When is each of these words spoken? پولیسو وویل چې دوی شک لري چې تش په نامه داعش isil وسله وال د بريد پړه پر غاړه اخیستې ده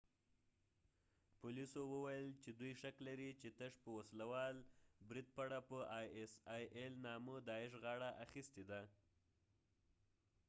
پولیسو 1.39 1.81
وویل 1.93 2.27
چې 2.43 2.49
دوی 2.59 2.73
شک 2.81 2.95
لري 3.07 3.29
چې 3.41 3.49
تش 3.59 3.73
په 3.83 3.91
نامه 3.95 4.03
داعش 4.03 4.03
isil 4.03 4.09
وسله 4.09 4.25
وال 4.31 4.57
د 4.99 5.01
بريد 5.09 5.27
پړه 5.35 5.59
پر 5.69 5.81
غاړه 7.83 8.09
اخیستې 8.25 8.63
ده 8.69 8.81